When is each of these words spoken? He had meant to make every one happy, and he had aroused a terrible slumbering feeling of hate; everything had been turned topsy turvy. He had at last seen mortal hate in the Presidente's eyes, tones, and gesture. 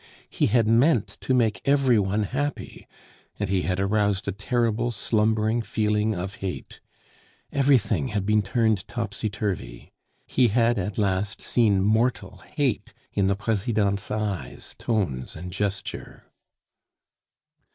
He 0.31 0.47
had 0.47 0.65
meant 0.65 1.09
to 1.21 1.31
make 1.31 1.61
every 1.63 1.99
one 1.99 2.23
happy, 2.23 2.87
and 3.39 3.51
he 3.51 3.61
had 3.61 3.79
aroused 3.79 4.27
a 4.27 4.31
terrible 4.31 4.89
slumbering 4.89 5.61
feeling 5.61 6.15
of 6.15 6.37
hate; 6.37 6.79
everything 7.51 8.07
had 8.07 8.25
been 8.25 8.41
turned 8.41 8.87
topsy 8.87 9.29
turvy. 9.29 9.91
He 10.25 10.47
had 10.47 10.79
at 10.79 10.97
last 10.97 11.39
seen 11.39 11.83
mortal 11.83 12.37
hate 12.55 12.95
in 13.13 13.27
the 13.27 13.35
Presidente's 13.35 14.09
eyes, 14.09 14.73
tones, 14.79 15.35
and 15.35 15.51
gesture. 15.51 16.31